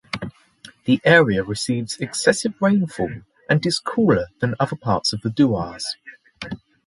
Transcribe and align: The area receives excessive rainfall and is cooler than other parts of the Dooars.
The 0.85 0.99
area 1.03 1.43
receives 1.43 1.97
excessive 1.99 2.55
rainfall 2.59 3.21
and 3.47 3.63
is 3.63 3.77
cooler 3.77 4.29
than 4.39 4.55
other 4.59 4.75
parts 4.75 5.13
of 5.13 5.21
the 5.21 5.29
Dooars. 5.29 5.83